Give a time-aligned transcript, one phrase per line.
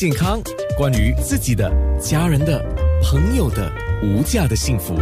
[0.00, 0.40] 健康，
[0.78, 2.58] 关于自己的、家人的、
[3.02, 3.70] 朋友的
[4.02, 4.94] 无价的幸福，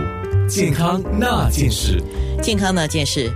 [0.49, 2.03] 健康那件事。
[2.43, 3.33] 健康那件事，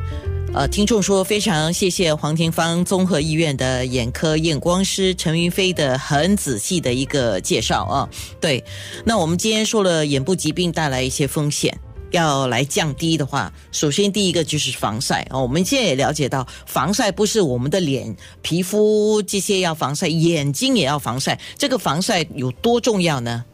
[0.52, 8.08] 呃，听众说非常谢谢黄庭芳综合医院的眼科验光师陈云飞的很仔细的一个介绍啊。
[8.40, 8.64] 对，
[9.04, 11.78] 那我们今天说了眼部疾病带来一些风险，
[12.12, 15.38] 要来降低的话，首先第一个就是防晒啊。
[15.38, 21.38] 我们现在也了解到，防晒不是我们的脸、皮肤这些要防晒，眼睛也要防晒。
[21.58, 23.44] 这个防晒有多重要呢？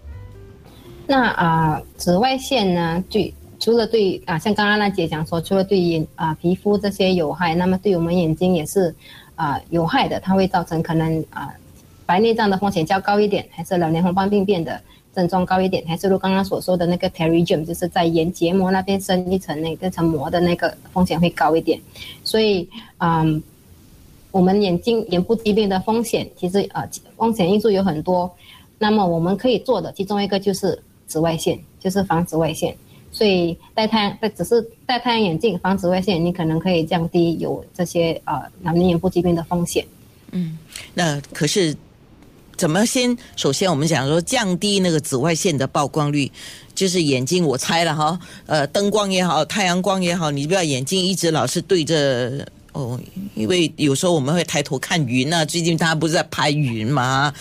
[1.06, 8.94] 那啊、紫外线呢，对除了对啊，像刚刚那姐讲说，除了对眼啊皮肤这些有害，那么对我们眼睛也是
[9.34, 11.48] 啊有害的，它会造成可能啊
[12.04, 14.80] 白内障的风险较高一点，还是老年红斑病变的
[15.18, 21.80] 症状高一点，还是如刚刚所说的那个 pterygium，就是在眼结膜那边生一层那个层膜的那个风险会高一点，
[22.22, 22.68] 所以
[22.98, 23.42] 嗯。
[24.30, 26.86] 我们眼睛眼部疾病的风险，其实呃
[27.16, 28.30] 风险因素有很多，
[28.78, 32.76] 那么我们可以做的其中一个就是紫外线，就是防紫外线。
[33.10, 39.82] 所以戴太阳，戴只是戴太阳眼镜防紫外线，你可能可以降低有这些呃老年眼部疾病的风险。
[40.32, 40.58] 嗯
[40.92, 41.74] 那可是
[42.58, 43.16] 怎么先？
[43.36, 46.30] 首先我们讲说降低那个紫外线的曝光率，
[46.74, 52.44] 就是眼睛，我猜了哈，呃，灯光也好，太阳光也好，你不要眼睛一直老是对着。
[52.72, 53.00] 哦，
[53.34, 57.32] 因为有时候我们会抬头看云啊，最近大家不是在拍云吗？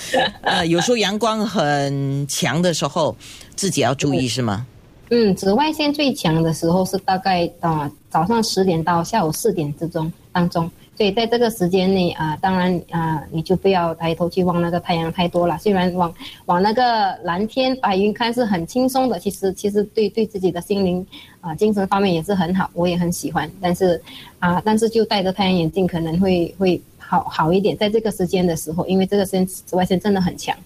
[0.41, 3.15] 呃，有时候阳光很强的时候，
[3.55, 4.65] 自己要注意是吗？
[5.09, 15.55] 嗯，紫外线最强的时候是大概啊、早上十点到下午四点之中当中，所以在这个时间内啊、当然啊、你就不要抬头去望那个太阳太多了。
[15.59, 16.11] 虽然往
[16.45, 21.05] 往那个蓝天白云看是很轻松的，其实其实对对自己的心灵
[21.39, 23.49] 啊、精神方面也是很好，我也很喜欢。
[23.61, 24.01] 但是
[24.39, 30.57] 啊、但是就戴着太阳眼镜可能会会好好一点，在这个时间的时候，因为这个时间紫外线真的很强。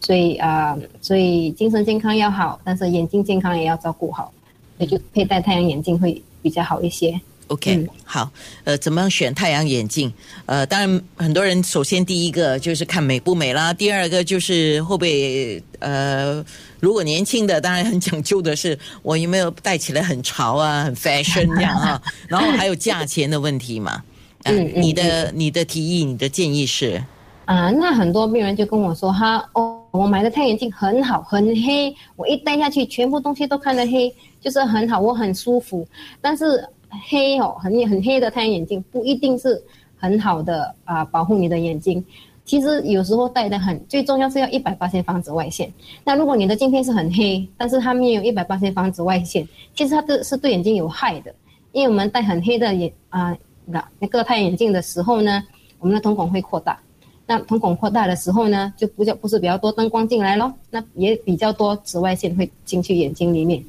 [0.00, 4.32] 所以啊、所以精神健康要好，但是眼睛健康也要照顾好，
[4.78, 7.20] 所以就佩戴太阳眼镜会比较好一些。
[7.48, 8.30] OK，、嗯好，
[8.64, 10.12] 呃，怎么样选太阳眼镜？
[10.46, 16.44] 呃，当然，很多人首先第一个就是看美不美啦，第二个就是会不会呃，
[16.80, 23.92] 如果年轻的当然很讲究的是我有没有戴起来很潮啊，很 fashion 这样啊， 然后还有价钱的问题嘛。
[23.92, 24.02] 啊
[24.46, 27.02] 嗯嗯你的你的提议，你的建议是？
[27.46, 35.86] 啊、那很多病人就跟我说，哈哦，我买的太阳眼镜很好，很黑，我一戴下去，全部东西都看得黑，就是很好，我很舒服。
[36.22, 36.66] 但是
[37.08, 39.62] 黑哦，很很黑的太阳眼镜不一定是
[39.96, 42.04] 很好的啊、保护你的眼睛。
[42.44, 45.72] 其实有时候戴的很，最重要是要一百八防紫外线。
[46.04, 51.34] 那如果你的镜片是很黑，但是它没有一百八防紫外线，其实它的是对眼睛有害的。
[51.72, 55.42] 因为我们戴很黑的眼啊、那那个太阳眼镜的时候呢，
[55.78, 56.78] 我们的瞳孔会扩大。
[57.26, 63.64] 那瞳孔扩大的时候呢，就不叫不是比较多灯光进来咯，那也比较多紫外线会进去眼睛里面，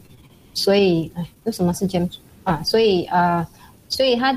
[0.53, 2.09] 所以哎，有什么是这样
[2.45, 2.63] 啊？
[2.63, 3.47] 所以啊、呃
[3.87, 4.33] 所以它，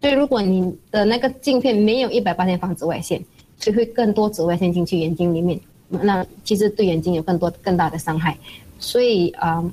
[0.00, 3.22] 所以如果你的那个镜片没有一百八千防紫外线，
[3.58, 8.36] 所以会更多紫外线进去眼睛里面，那其实对眼睛有更多更大的伤害，
[8.78, 9.72] 所以啊、呃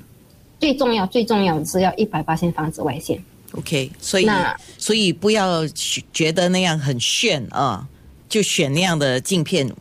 [0.60, 3.22] 最重要最重要的是要一百八千防紫外线。
[3.54, 5.66] OK，所以那所以不要
[6.12, 7.88] 觉得那样很炫啊，
[8.28, 9.72] 就选那样的镜片，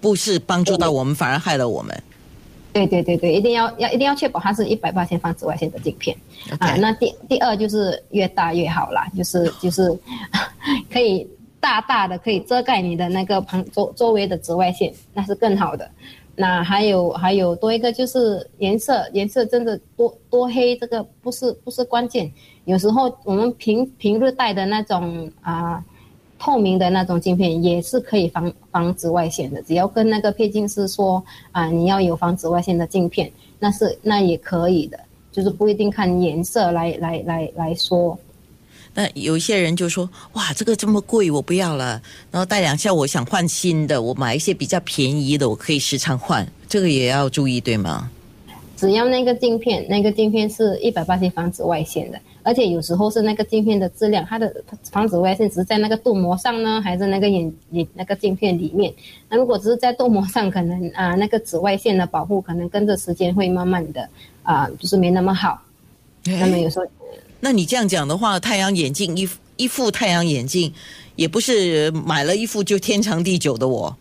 [0.00, 2.02] 不是帮助到我们，反而害了我们。
[2.74, 6.14] 对对对对，一定要要一定要确保它是一百八千防紫外线的镜片
[6.58, 6.74] 啊。
[6.74, 9.96] 那第第二就是越大越好啦，就是就是
[10.92, 11.26] 可以
[11.60, 15.88] 大大的可以遮盖你的那个旁周周围的紫外线，那是更好的。
[16.36, 22.28] 那还有还有多一个就是颜色，颜色真的多多黑，这个不是不是关键。
[22.64, 25.80] 有时候我们平平日戴的那种啊、
[26.38, 31.22] 透明的那种镜片也是可以防防紫外线的，只要跟那个配镜师说
[31.52, 34.98] 啊，你要有防紫外线的镜片，那是那也可以的，
[35.32, 38.18] 就是不一定看颜色来来来来说。
[38.96, 42.00] 那有一些人就说：“哇，这个这么贵，我不要了。”
[42.30, 48.08] 然后戴两下，我想换新的，我买一些比较便宜的，我可以时常换，这个也要注意，对吗？
[48.76, 54.54] 只要那个镜片，那个镜片是一百八十防紫外线的，而且有时候是那个镜片的质量，它的
[54.92, 58.92] 防紫外线只是在那个镀膜上呢，还是那个眼眼那个镜片里面？
[59.28, 64.08] 那如果只是在镀膜上，可能啊那个紫外线的保护可能跟着时间会慢慢的
[64.42, 65.60] 啊就是没那么好。
[66.24, 66.86] 那么有时候
[67.40, 70.72] 那你这样讲的话，太阳眼镜一一副太阳眼镜，
[71.16, 73.96] 也不是买了一副就天长地久的我。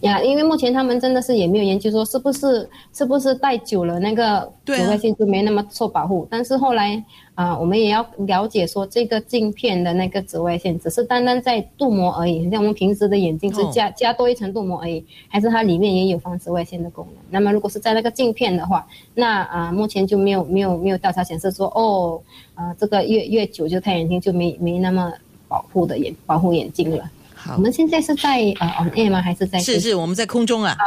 [0.00, 6.26] 呀，因为目前他们真的是也没有研究说是不是是不是戴久了那个紫外线就没那么受保护。
[6.30, 7.02] 但是后来
[7.34, 17.14] 啊、我们也要了解说这个镜片的那个紫外线只是单单在镀膜而已，像我们平时的眼镜是哦加、加多一层镀膜而已，还是它里面也有防紫外线的功能。
[17.30, 18.84] 那么如果是在那个镜片的话，
[19.14, 22.20] 那啊、目前就没有没有没有调查显示说哦，
[22.56, 25.12] 啊、这个越越久就太阳镜就没没那么
[25.46, 27.08] 保护的眼保护眼睛了。
[27.38, 29.22] 好我，们现在是在呃 on air 吗？
[29.22, 30.76] 还是在是是，我们在空中啊。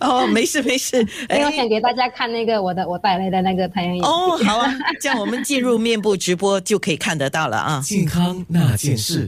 [0.00, 1.06] 哦，没事没事。
[1.28, 4.10] 哎我想给大家看那个我的我带来的那个太阳眼镜。
[4.10, 7.82] 哦，好啊，这样我们进入面部直播就可以看得到了啊。
[7.84, 9.26] 健康那件事。